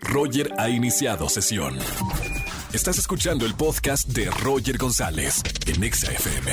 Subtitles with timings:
[0.00, 1.78] Roger ha iniciado sesión.
[2.72, 6.52] Estás escuchando el podcast de Roger González en Exa FM.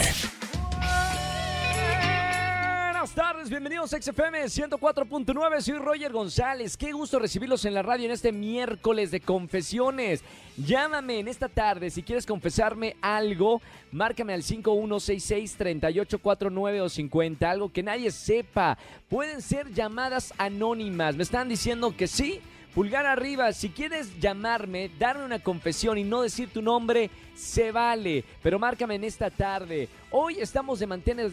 [3.09, 8.05] Buenas tardes, bienvenidos a XFM 104.9, soy Roger González, qué gusto recibirlos en la radio
[8.05, 10.23] en este miércoles de confesiones.
[10.57, 13.61] Llámame en esta tarde si quieres confesarme algo,
[13.91, 18.77] márcame al 5166-3849 o 50, algo que nadie sepa.
[19.07, 22.41] Pueden ser llamadas anónimas, me están diciendo que sí.
[22.79, 28.23] Pulgar arriba, si quieres llamarme, darme una confesión y no decir tu nombre, se vale,
[28.41, 29.89] pero márcame en esta tarde.
[30.11, 30.87] Hoy estamos de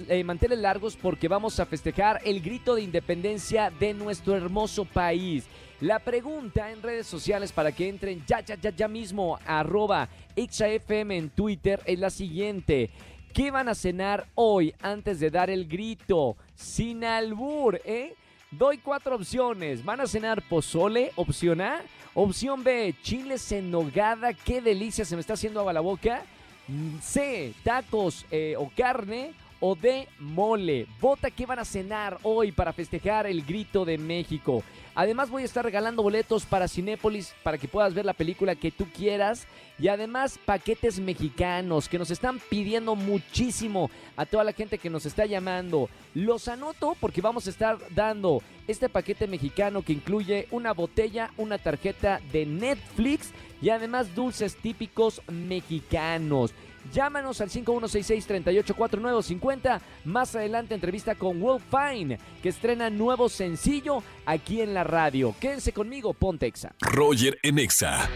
[0.09, 5.45] eh, manteles largos porque vamos a festejar el grito de independencia de nuestro hermoso país.
[5.81, 11.17] La pregunta en redes sociales para que entren ya, ya, ya, ya mismo, arroba XAFM
[11.17, 12.91] en Twitter es la siguiente.
[13.33, 16.37] ¿Qué van a cenar hoy antes de dar el grito?
[16.57, 18.17] Sin albur, ¿eh?
[18.57, 19.85] Doy cuatro opciones.
[19.85, 21.83] Van a cenar pozole, opción A.
[22.15, 24.33] Opción B, chiles en nogada.
[24.33, 26.23] Qué delicia, se me está haciendo agua la boca.
[26.67, 29.35] Mm, C, tacos eh, o carne.
[29.61, 30.87] O D, mole.
[31.01, 34.63] Vota qué van a cenar hoy para festejar el grito de México.
[34.95, 38.71] Además voy a estar regalando boletos para Cinépolis para que puedas ver la película que
[38.71, 39.47] tú quieras.
[39.79, 45.05] Y además paquetes mexicanos que nos están pidiendo muchísimo a toda la gente que nos
[45.05, 45.89] está llamando.
[46.15, 51.59] Los anoto porque vamos a estar dando este paquete mexicano que incluye una botella, una
[51.59, 56.53] tarjeta de Netflix y además dulces típicos mexicanos.
[56.93, 59.81] Llámanos al 5166-384950.
[60.05, 65.35] Más adelante entrevista con Will Fine, que estrena nuevo sencillo aquí en la radio.
[65.41, 66.75] Quédense conmigo, Pontexa.
[66.81, 68.09] Roger en Exa.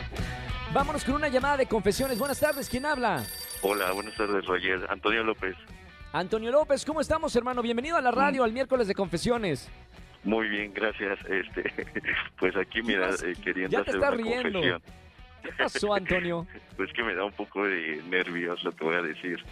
[0.72, 2.18] Vámonos con una llamada de confesiones.
[2.18, 3.24] Buenas tardes, ¿quién habla?
[3.62, 4.86] Hola, buenas tardes, Roger.
[4.88, 5.56] Antonio López.
[6.12, 7.62] Antonio López, ¿cómo estamos, hermano?
[7.62, 9.68] Bienvenido a la radio al miércoles de confesiones.
[10.24, 11.18] Muy bien, gracias.
[11.28, 11.72] Este,
[12.38, 14.60] pues aquí, mira, eh, queriendo Ya te hacer estás una riendo.
[14.60, 14.82] confesión.
[15.42, 16.46] ¿Qué pasó, Antonio?
[16.76, 19.42] Pues que me da un poco de nervios, lo te voy a decir.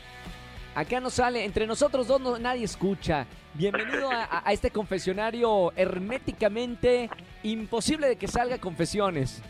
[0.74, 3.26] Acá no sale, entre nosotros dos no- nadie escucha.
[3.54, 7.10] Bienvenido a este confesionario herméticamente
[7.42, 9.42] imposible de que salga confesiones.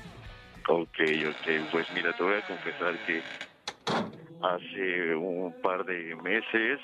[0.69, 0.99] Ok,
[1.31, 3.23] ok, pues mira, te voy a confesar que
[4.41, 6.81] hace un par de meses,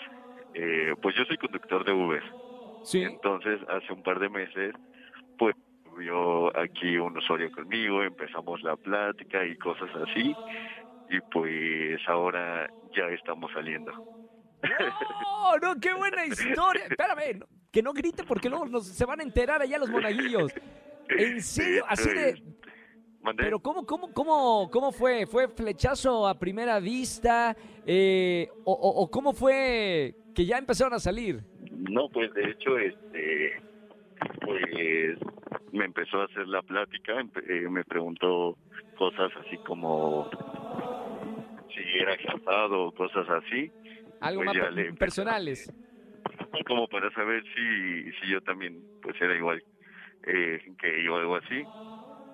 [0.54, 2.22] eh, pues yo soy conductor de Uber.
[2.82, 3.02] Sí.
[3.02, 4.74] Entonces, hace un par de meses,
[5.38, 5.54] pues
[5.94, 10.34] vio aquí un usuario conmigo, empezamos la plática y cosas así,
[11.08, 13.92] y pues ahora ya estamos saliendo.
[15.26, 15.78] ¡Oh, no!
[15.80, 16.84] ¡Qué buena historia!
[16.90, 20.52] Espérame, no- que no grite porque luego nos- se van a enterar allá los monaguillos.
[21.08, 21.84] ¿En serio?
[21.88, 22.42] Así de...
[23.20, 23.42] ¿Mandé?
[23.44, 25.26] Pero ¿cómo, cómo, cómo, cómo fue?
[25.26, 27.56] ¿Fue flechazo a primera vista?
[27.86, 31.42] Eh, o, o- o cómo fue que ya empezaron a salir?
[31.70, 33.62] No, pues de hecho, este,
[34.40, 35.18] pues
[35.74, 38.56] me empezó a hacer la plática, eh, me preguntó
[38.96, 40.28] cosas así como
[41.74, 43.72] si era casado o cosas así,
[44.20, 45.72] Algo Pues más le personales.
[46.66, 49.62] como para saber si, si yo también pues era igual
[50.26, 51.66] eh, que yo o algo así.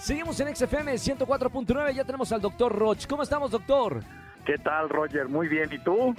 [0.08, 1.92] Seguimos en XFM 104.9.
[1.92, 3.06] Ya tenemos al doctor Roch.
[3.06, 4.00] ¿Cómo estamos, doctor?
[4.46, 5.28] ¿Qué tal, Roger?
[5.28, 5.68] Muy bien.
[5.70, 6.14] ¿Y tú?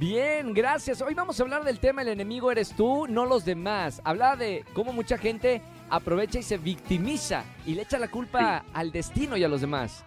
[0.00, 1.00] Bien, gracias.
[1.02, 4.02] Hoy vamos a hablar del tema El enemigo eres tú, no los demás.
[4.04, 8.90] Habla de cómo mucha gente aprovecha y se victimiza y le echa la culpa al
[8.90, 10.04] destino y a los demás.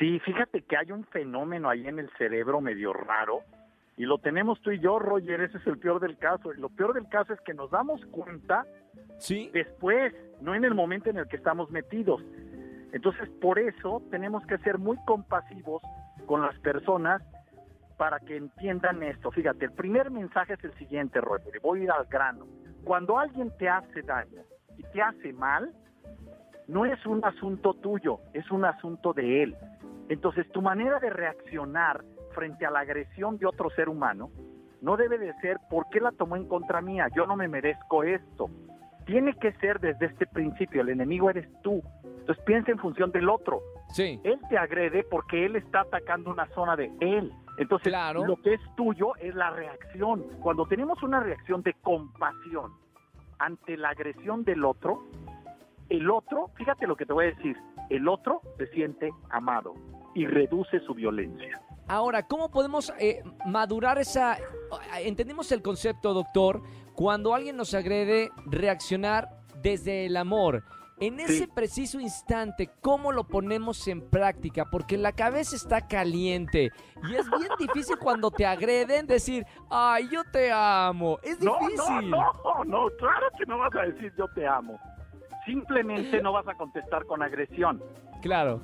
[0.00, 3.42] Sí, fíjate que hay un fenómeno ahí en el cerebro medio raro
[3.96, 6.52] y lo tenemos tú y yo, Roger, ese es el peor del caso.
[6.52, 8.66] Y lo peor del caso es que nos damos cuenta
[9.18, 9.50] Sí.
[9.54, 12.22] después, no en el momento en el que estamos metidos.
[12.96, 15.82] Entonces, por eso tenemos que ser muy compasivos
[16.24, 17.22] con las personas
[17.98, 19.30] para que entiendan esto.
[19.30, 22.46] Fíjate, el primer mensaje es el siguiente, Roger, voy a ir al grano.
[22.84, 24.40] Cuando alguien te hace daño
[24.78, 25.74] y te hace mal,
[26.68, 29.56] no es un asunto tuyo, es un asunto de él.
[30.08, 32.02] Entonces, tu manera de reaccionar
[32.34, 34.30] frente a la agresión de otro ser humano
[34.80, 37.08] no debe de ser, ¿por qué la tomó en contra mía?
[37.14, 38.48] Yo no me merezco esto.
[39.04, 41.82] Tiene que ser desde este principio, el enemigo eres tú.
[42.26, 43.62] Entonces piensa en función del otro.
[43.92, 44.20] Sí.
[44.24, 47.32] Él te agrede porque él está atacando una zona de él.
[47.56, 48.26] Entonces, Claro.
[48.26, 50.24] lo que es tuyo es la reacción.
[50.40, 52.72] Cuando tenemos una reacción de compasión
[53.38, 55.04] ante la agresión del otro,
[55.88, 57.56] el otro, fíjate lo que te voy a decir,
[57.90, 59.74] el otro se siente amado
[60.16, 61.60] y reduce su violencia.
[61.86, 64.36] Ahora, ¿cómo podemos eh, madurar esa...
[64.98, 66.60] Entendemos el concepto, doctor,
[66.94, 69.28] cuando alguien nos agrede, reaccionar
[69.62, 70.64] desde el amor.
[70.98, 71.46] En ese Sí.
[71.46, 74.64] preciso instante, ¿cómo lo ponemos en práctica?
[74.70, 76.70] Porque la cabeza está caliente
[77.06, 81.18] y es bien difícil cuando te agreden decir, ay, yo te amo.
[81.22, 82.10] Es No, difícil.
[82.10, 84.78] no, no, no, claro que no vas a decir yo te amo.
[85.44, 87.82] Simplemente no vas a contestar con agresión.
[88.22, 88.62] Claro.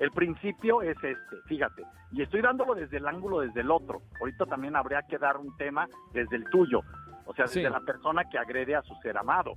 [0.00, 1.16] El principio es este,
[1.46, 4.02] fíjate, y estoy dándolo desde el ángulo desde el otro.
[4.20, 6.80] Ahorita también habría que dar un tema desde el tuyo,
[7.24, 7.68] o sea, desde Sí.
[7.70, 9.54] la persona que agrede a su ser amado.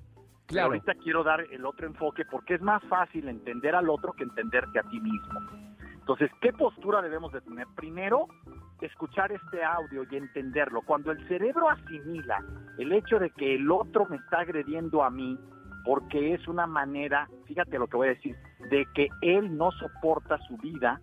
[0.48, 0.68] Pero Claro.
[0.68, 4.80] ahorita quiero dar el otro enfoque porque es más fácil entender al otro que entenderte
[4.80, 5.40] a ti mismo.
[6.00, 7.66] Entonces, ¿qué postura debemos de tener?
[7.76, 8.28] Primero,
[8.80, 10.82] escuchar este audio y entenderlo.
[10.84, 12.44] Cuando el cerebro asimila
[12.78, 15.36] el hecho de que el otro me está agrediendo a mí,
[15.84, 18.36] porque es una manera, fíjate lo que voy a decir,
[18.70, 21.00] de que él no soporta su vida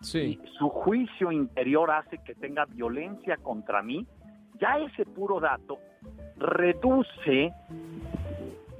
[0.00, 0.40] Sí.
[0.42, 4.06] y su juicio interior hace que tenga violencia contra mí,
[4.60, 5.78] ya ese puro dato
[6.36, 7.52] reduce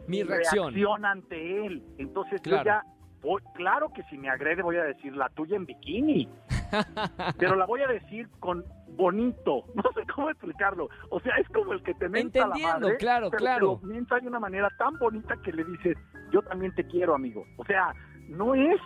[0.09, 1.05] Mi reacción.
[1.05, 1.83] ante él.
[1.99, 2.63] Entonces Claro.
[2.63, 2.83] yo ya,
[3.23, 6.29] voy- claro que si me agrede voy a decir la tuya en bikini,
[7.39, 8.65] pero la voy a decir con
[8.97, 10.89] bonito, no sé cómo explicarlo.
[11.11, 13.79] O sea, es como el que te menta la Entendiendo, madre, claro, pero claro.
[13.81, 15.97] te lo mienta de una manera tan bonita que le dices,
[16.33, 17.45] yo también te quiero, amigo.
[17.59, 17.93] O sea,
[18.29, 18.81] no es,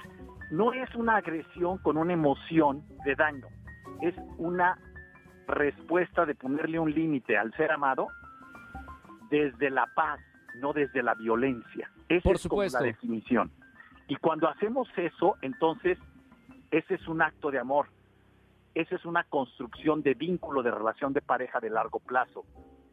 [0.51, 3.47] no es una agresión con una emoción de daño,
[4.01, 4.79] es una
[5.49, 8.09] respuesta de ponerle un límite al ser amado
[9.31, 10.21] desde la paz,
[10.57, 11.91] no desde la violencia.
[12.09, 13.51] Esa Por es como la definición.
[14.09, 15.99] Y cuando hacemos eso, entonces,
[16.71, 17.87] ese es un acto de amor.
[18.75, 22.45] Esa es una construcción de vínculo, de relación de pareja de largo plazo.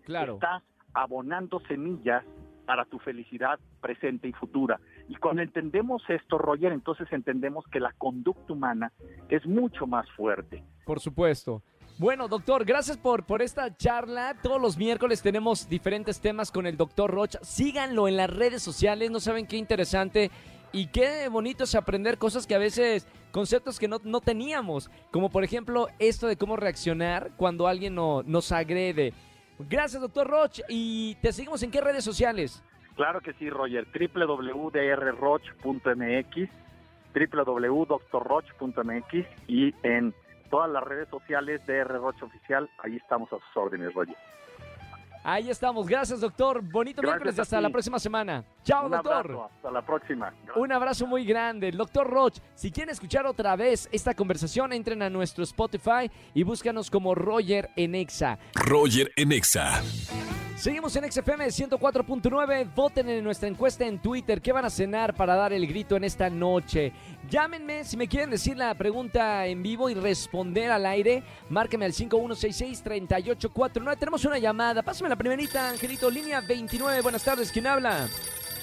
[0.04, 0.36] Claro.
[0.36, 0.64] Estás
[0.94, 2.24] abonando semillas
[2.66, 4.80] para tu felicidad presente y futura.
[5.08, 8.92] Y cuando entendemos esto, Roger, entonces entendemos que la conducta humana
[9.28, 10.64] es mucho más fuerte.
[10.86, 11.64] Por supuesto.
[12.00, 14.34] Bueno, doctor, gracias por, por esta charla.
[14.42, 17.40] Todos los miércoles tenemos diferentes temas con el doctor Rocha.
[17.44, 20.32] Síganlo en las redes sociales, no saben qué interesante
[20.72, 25.30] y qué bonito es aprender cosas que a veces, conceptos que no, no teníamos, como
[25.30, 29.12] por ejemplo esto de cómo reaccionar cuando alguien no- nos agrede.
[29.70, 32.64] Gracias, doctor Roch, y te seguimos en qué redes sociales.
[32.96, 33.86] Claro que sí, Roger.
[34.14, 36.50] www.drroch.mx,
[37.14, 40.14] www.drroch.mx y en
[40.50, 41.98] todas las redes sociales de R.
[41.98, 44.16] Roch Oficial, ahí estamos a sus órdenes, Roger.
[45.22, 46.62] Ahí estamos, gracias, doctor.
[46.62, 48.44] Bonito Gracias miércoles hasta la próxima semana.
[48.64, 49.14] Chao, Un doctor.
[49.14, 50.30] abrazo, hasta la próxima.
[50.30, 50.56] Gracias.
[50.58, 51.68] Un abrazo muy grande.
[51.68, 56.44] El doctor Roch, si quieren escuchar otra vez esta conversación, entren a nuestro Spotify y
[56.44, 58.40] búscanos como Roger en Exa.
[58.56, 59.82] Roger en Exa.
[60.60, 62.68] Seguimos en XFM 104.9.
[62.76, 64.42] Voten en nuestra encuesta en Twitter.
[64.42, 66.92] ¿Qué van a cenar para dar el grito en esta noche?
[67.30, 71.24] Llámenme si me quieren decir la pregunta en vivo y responder al aire.
[71.50, 73.98] Márqueme al 5166-3849.
[73.98, 74.84] Tenemos una llamada.
[74.84, 76.10] Pásame la primerita, Angelito.
[76.10, 77.04] Línea 29.
[77.04, 77.54] Buenas tardes.
[77.54, 78.10] ¿Quién habla?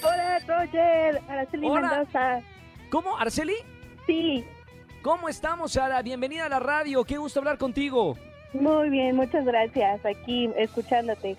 [0.03, 1.23] Hola, Roger.
[1.31, 1.89] Araceli Hola.
[1.89, 2.41] Mendoza.
[2.91, 3.17] ¿Cómo?
[3.17, 3.55] ¿Arceli?
[4.07, 4.45] Sí,
[5.01, 6.03] ¿Cómo estamos, Sara?
[6.03, 7.05] Bienvenida a la radio.
[7.05, 8.19] Qué gusto hablar contigo.
[8.53, 10.05] muy bien, muchas gracias.
[10.05, 11.39] Aquí escuchándote.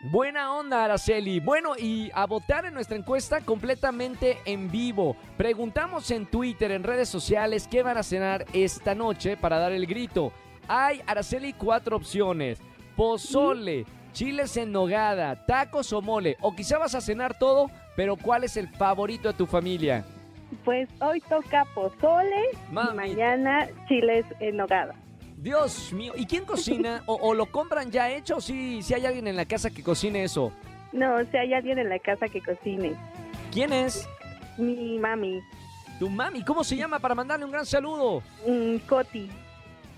[0.00, 1.40] Buena onda, Araceli.
[1.40, 5.16] Bueno, y a votar en nuestra encuesta completamente en vivo.
[5.36, 9.86] Preguntamos en Twitter, en redes sociales, qué van a cenar esta noche para dar el
[9.86, 10.32] grito.
[10.68, 12.60] Hay, Araceli, cuatro opciones.
[12.94, 16.36] Pozole, chiles en nogada, tacos o mole.
[16.40, 20.04] O quizá vas a cenar todo, pero ¿cuál es el favorito de tu familia?
[20.64, 22.90] Pues hoy toca pozole Mami.
[22.90, 24.94] y mañana chiles en nogada.
[25.50, 26.12] Dios mío.
[26.16, 27.04] ¿Y quién cocina?
[27.06, 28.40] ¿O, o lo compran ya hecho?
[28.40, 30.50] Si, si hay alguien en la casa que cocine eso.
[30.90, 32.96] No, si hay alguien en la casa que cocine.
[33.52, 34.08] ¿Quién es?
[34.58, 35.40] Mi mami,
[36.00, 36.42] Tu mami.
[36.42, 38.24] ¿Cómo se llama para mandarle un gran saludo?
[38.44, 39.30] mm, Coti.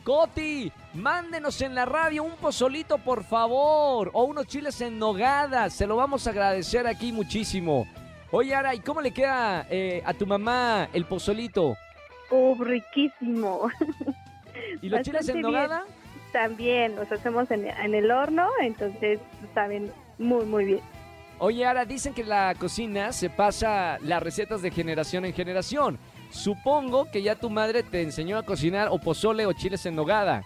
[0.04, 5.70] Coti, mándenos en la radio un pozolito, por favor, o unos chiles en nogada.
[5.70, 7.86] Se lo vamos a agradecer aquí muchísimo.
[8.30, 11.74] Oye, Ara, ¿y cómo le queda eh, a tu mamá el pozolito?
[12.30, 13.70] Oh, riquísimo.
[14.82, 15.42] ¿Y los chiles en bien.
[15.42, 15.84] nogada?
[16.32, 19.18] También los hacemos en, en el horno, entonces
[19.54, 20.80] saben muy, muy bien.
[21.38, 25.98] Oye, Ara, dicen que la cocina se pasa las recetas de generación en generación.
[26.30, 30.42] Supongo que ya tu madre te enseñó a cocinar o pozole o chiles en nogada.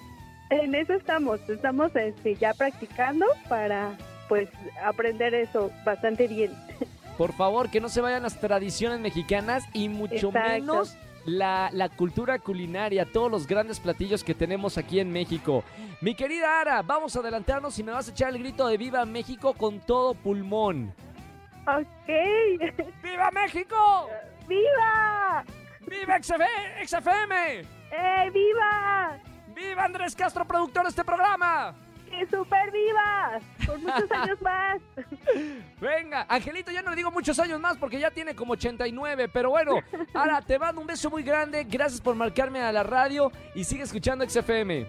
[0.51, 3.97] En eso estamos, estamos este, ya practicando para
[4.29, 4.51] pues
[4.85, 6.53] aprender eso bastante bien.
[7.19, 10.49] Por favor, que no se vayan las tradiciones mexicanas y mucho Exacto.
[10.51, 15.63] menos la, la cultura culinaria, todos los grandes platillos que tenemos aquí en México.
[16.01, 19.05] Mi querida Ara, vamos a adelantarnos y me vas a echar el grito de Viva
[19.05, 20.93] México con todo pulmón.
[21.67, 22.09] Ok,
[23.03, 24.09] ¡Viva México!
[24.49, 25.45] ¡viva!
[25.87, 27.61] ¡Viva XF- XFM!
[27.61, 29.19] ¡Eh, viva!
[29.55, 31.75] ¡Viva Andrés Castro, productor de este programa!
[32.13, 33.41] ¡Que super viva!
[33.67, 34.79] Por muchos años más.
[35.81, 39.51] Venga, Angelito, ya no le digo muchos años más porque ya tiene como 89, pero
[39.51, 39.77] bueno,
[40.13, 43.85] Ara, te mando un beso muy grande, gracias por marcarme a la radio y sigue
[43.85, 44.87] escuchando XFM.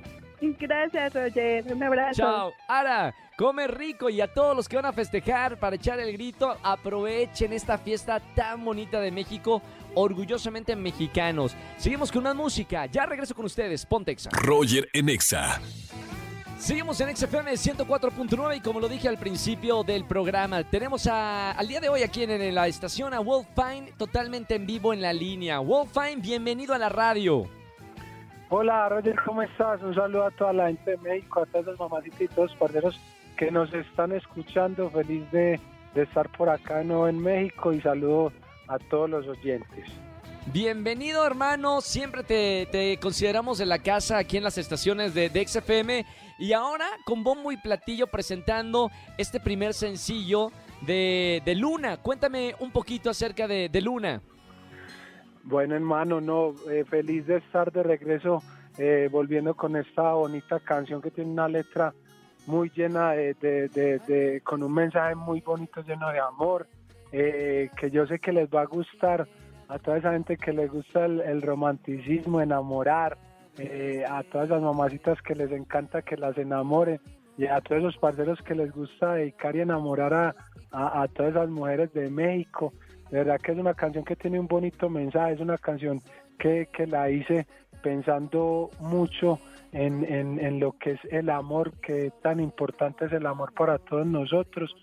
[0.59, 1.73] Gracias, Roger.
[1.73, 2.21] Un abrazo.
[2.21, 2.53] Chao.
[2.67, 6.57] Ara, come rico y a todos los que van a festejar para echar el grito,
[6.61, 9.61] aprovechen esta fiesta tan bonita de México,
[9.95, 11.55] orgullosamente mexicanos.
[11.77, 14.29] Seguimos con más música, ya regreso con ustedes, Pontexa.
[14.33, 15.61] Roger en Exa.
[16.63, 21.67] Seguimos en XFM 104.9 y como lo dije al principio del programa, tenemos a- al
[21.67, 25.01] día de hoy aquí en, en la estación a Wolf Fine totalmente en vivo en
[25.01, 25.59] la línea.
[25.59, 27.43] Wolf Fine, bienvenido a la radio.
[28.49, 29.81] Hola Roger, ¿cómo estás?
[29.81, 32.57] Un saludo a toda la gente de México, a todas las mamacitas y todos los
[32.59, 32.99] parceros
[33.35, 34.89] que nos están escuchando.
[34.89, 35.59] Feliz de,
[35.93, 38.31] de estar por acá nuevo en México y saludo
[38.69, 39.89] a todos los oyentes.
[40.45, 45.47] Bienvenido hermano, siempre te, te consideramos de la casa aquí en las estaciones de, de
[45.47, 46.05] XFM
[46.39, 51.97] y ahora con bombo y platillo presentando este primer sencillo de, de Luna.
[51.97, 54.21] Cuéntame un poquito acerca de, de Luna.
[55.43, 58.41] Bueno hermano, no, eh, feliz de estar de regreso
[58.77, 61.93] eh, volviendo con esta bonita canción que tiene una letra
[62.47, 66.67] muy llena de, de- con un mensaje muy bonito lleno de amor,
[67.11, 69.27] eh, que yo sé que les va a gustar
[69.69, 73.17] a toda esa gente que les gusta el romanticismo, enamorar,
[73.57, 76.99] eh, a todas las mamacitas que les encanta que las enamoren
[77.37, 80.35] y a todos esos parceros que les gusta dedicar y enamorar a,
[80.71, 82.73] a- a todas esas mujeres de México.
[83.11, 85.99] De verdad que es una canción que tiene un bonito mensaje, es una canción
[86.39, 87.45] que, que la hice
[87.81, 89.39] pensando mucho
[89.71, 93.77] en, en- en lo que es el amor, que tan importante es el amor para
[93.77, 94.73] todos nosotros.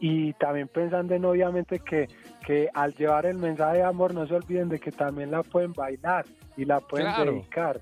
[0.00, 2.08] Y también pensando en obviamente que,
[2.44, 5.72] que al llevar el mensaje de amor no se olviden de que también la pueden
[5.72, 6.24] bailar
[6.56, 7.32] y la pueden Claro.
[7.32, 7.80] dedicar.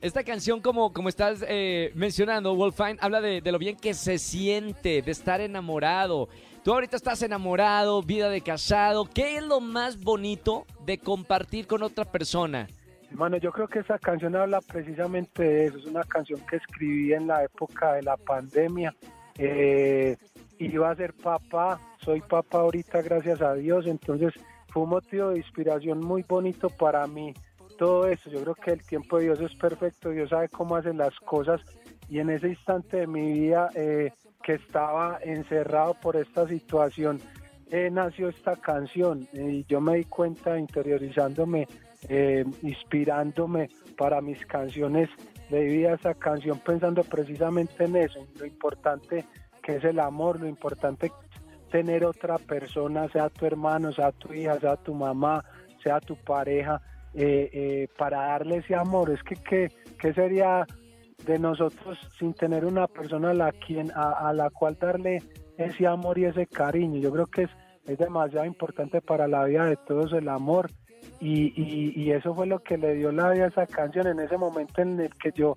[0.00, 5.00] Esta canción, como, como estás eh, mencionando, Wolfine, habla de, lo bien que se siente,
[5.00, 6.28] de estar enamorado.
[6.62, 9.06] Tú ahorita estás enamorado, vida de casado.
[9.06, 12.66] ¿Qué es lo más bonito de compartir con otra persona?
[13.10, 15.78] Hermano, yo creo que esa canción habla precisamente de eso.
[15.78, 18.94] Es una canción que escribí en la época de la pandemia.
[19.38, 20.16] Eh,
[20.58, 23.86] iba a ser papá, soy papá ahorita, gracias a Dios.
[23.86, 24.34] Entonces
[24.68, 27.32] fue un motivo de inspiración muy bonito para mí.
[27.78, 30.92] Todo eso, yo creo que el tiempo de Dios es perfecto, Dios sabe cómo hace
[30.94, 31.60] las cosas.
[32.08, 37.20] Y en ese instante de mi vida eh, que estaba encerrado por esta situación,
[37.70, 39.28] eh, nació esta canción.
[39.32, 41.66] Y yo me di cuenta interiorizándome
[42.08, 45.08] eh, inspirándome para mis canciones
[45.50, 49.24] de vida esa canción pensando precisamente en eso, lo importante
[49.62, 51.10] que es el amor, lo importante
[51.70, 55.44] tener otra persona, sea tu hermano, sea tu hija, sea tu mamá,
[55.82, 56.80] sea tu pareja,
[57.14, 59.10] eh, eh, para darle ese amor.
[59.10, 60.66] Es que, ¿qué, qué sería
[61.24, 65.22] de nosotros sin tener una persona a la, quien, a, la cual darle
[65.56, 67.00] ese amor y ese cariño?
[67.00, 67.50] Yo creo que es,
[67.86, 70.70] es demasiado importante para la vida de todos el amor
[71.20, 74.20] y, y, y eso fue lo que le dio la vida a esa canción en
[74.20, 75.56] ese momento en el que yo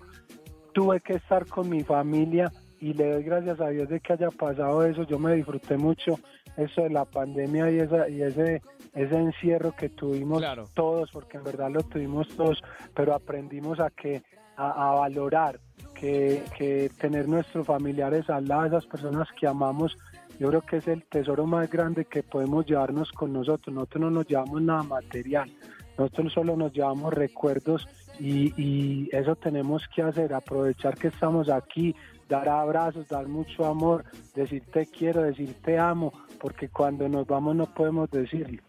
[0.72, 4.30] tuve que estar con mi familia y le doy gracias a Dios de que haya
[4.30, 6.18] pasado eso, yo me disfruté mucho
[6.56, 8.62] eso de la pandemia y, esa, y ese,
[8.94, 10.64] ese encierro que tuvimos Claro.
[10.74, 12.62] todos, porque en verdad lo tuvimos todos,
[12.94, 14.22] pero aprendimos a que
[14.56, 15.60] a, a valorar
[15.94, 19.96] que, que tener nuestros familiares al lado, esas personas que amamos,
[20.38, 23.74] yo creo que es el tesoro más grande que podemos llevarnos con nosotros.
[23.74, 25.50] Nosotros no nos llevamos nada material,
[25.98, 27.86] nosotros solo nos llevamos recuerdos
[28.18, 31.94] y, y eso tenemos que hacer, aprovechar que estamos aquí,
[32.30, 37.56] dar abrazos, dar mucho amor, decir te quiero, decir te amo, porque cuando nos vamos
[37.56, 38.62] no podemos decirlo.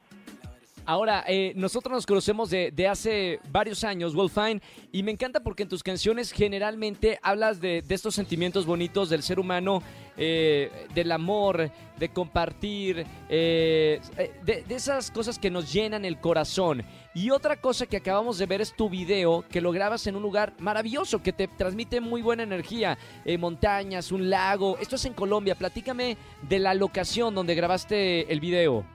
[0.84, 5.62] Ahora, eh, nosotros nos conocemos de, de hace varios años, Wolfine, y me encanta porque
[5.62, 9.84] en tus canciones generalmente hablas de, de estos sentimientos bonitos del ser humano,
[10.18, 14.00] eh, del amor, de compartir, eh,
[14.44, 16.84] de, de esas cosas que nos llenan el corazón.
[17.14, 20.22] Y otra cosa que acabamos de ver es tu video, que lo grabas en un
[20.22, 24.78] lugar maravilloso, que te transmite muy buena energía, eh, montañas, un lago.
[24.80, 25.56] Esto es en Colombia.
[25.56, 28.86] Platícame de la locación donde grabaste el video.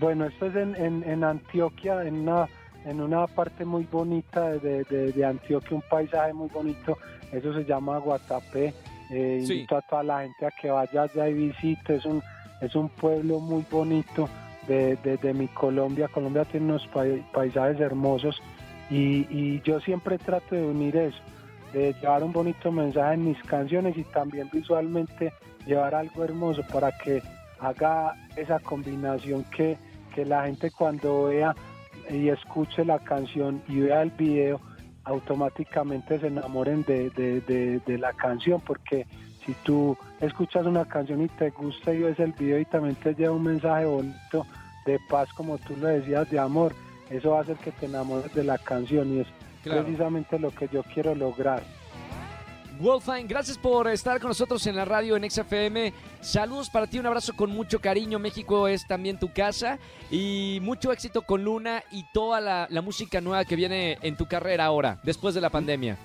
[0.00, 2.48] Bueno, esto es en, Antioquia, en una,
[2.84, 6.98] en una parte muy bonita de Antioquia, un paisaje muy bonito.
[7.32, 8.74] Eso se llama Guatapé.
[9.12, 9.52] Eh, Sí.
[9.54, 11.96] Invito a toda la gente a que vaya allá y visite.
[11.96, 12.22] Es un,
[12.60, 14.28] es un pueblo muy bonito
[14.66, 16.08] de, de, de mi Colombia.
[16.08, 18.40] Colombia tiene unos pai- paisajes hermosos
[18.90, 21.18] y, y yo siempre trato de unir eso,
[21.72, 25.32] de llevar un bonito mensaje en mis canciones y también visualmente
[25.66, 27.22] llevar algo hermoso para que
[27.60, 29.76] haga esa combinación que,
[30.14, 31.54] que la gente cuando vea
[32.10, 34.60] y escuche la canción y vea el video
[35.04, 39.06] automáticamente se enamoren de, de- de- de la canción porque
[39.44, 43.14] si tú escuchas una canción y te gusta y ves el video y también te
[43.14, 44.46] lleva un mensaje bonito
[44.86, 46.74] de paz como tú lo decías de amor
[47.10, 49.28] eso va a hacer que te enamores de la canción y es
[49.62, 49.84] Claro.
[49.84, 51.62] precisamente lo que yo quiero lograr
[52.80, 55.92] Wolfine, gracias por estar con nosotros en la radio en XFM.
[56.20, 58.18] Saludos para ti, un abrazo con mucho cariño.
[58.18, 59.78] México es también tu casa.
[60.10, 64.26] Y mucho éxito con Luna y toda la, la música nueva que viene en tu
[64.26, 65.96] carrera ahora, después de la pandemia.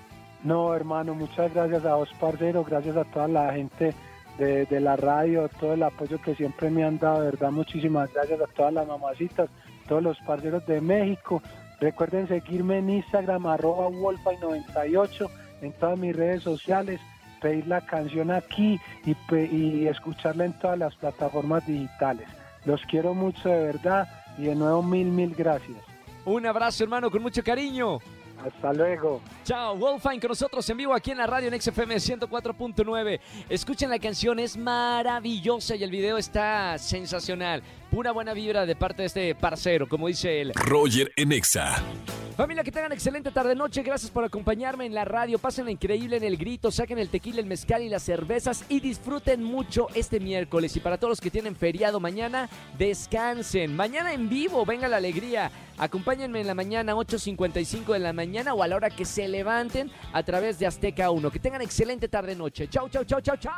[0.44, 3.94] No, hermano, muchas gracias a vos, parcero, gracias a toda la gente
[4.38, 8.46] de, la radio, todo el apoyo que siempre me han dado, verdad, muchísimas gracias a
[8.46, 9.50] todas las mamacitas,
[9.88, 11.42] todos los parceros de México.
[11.80, 15.28] Recuerden seguirme en Instagram, arroba wolfine98,
[15.62, 17.00] en todas mis redes sociales,
[17.40, 22.28] pedir la canción aquí y, escucharla en todas las plataformas digitales.
[22.64, 25.78] Los quiero mucho, de verdad, y de nuevo mil, mil gracias.
[26.24, 27.98] Un abrazo, hermano, con mucho cariño.
[28.44, 29.20] Hasta luego.
[29.44, 33.20] Chao, Wolfine con nosotros en vivo aquí en la radio en XFM 104.9.
[33.48, 37.62] Escuchen la canción, es maravillosa y el video está sensacional.
[37.90, 40.52] Pura buena vibra de parte de este parcero, como dice él.
[40.54, 41.82] Roger en Exa.
[42.38, 43.82] Familia, que tengan excelente tarde-noche.
[43.82, 45.40] Gracias por acompañarme en la radio.
[45.40, 46.70] Pásenla increíble en el grito.
[46.70, 48.64] Saquen el tequila, el mezcal y las cervezas.
[48.68, 50.76] Y disfruten mucho este miércoles.
[50.76, 52.48] Y para todos los que tienen feriado mañana,
[52.78, 53.74] descansen.
[53.74, 55.50] Mañana en vivo, venga la alegría.
[55.78, 59.90] Acompáñenme en la mañana, 8.55 de la mañana o a la hora que se levanten
[60.12, 61.32] a través de Azteca 1.
[61.32, 62.68] Que tengan excelente tarde-noche.
[62.68, 63.52] Chau, chau, chau, chau, chau.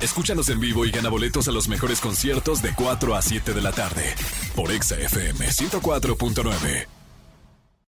[0.00, 3.60] Escúchanos en vivo y gana boletos a los mejores conciertos de 4 a 7 de
[3.60, 4.14] la tarde
[4.54, 6.95] por Exa FM 104.9.